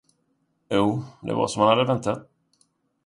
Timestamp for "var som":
1.35-1.61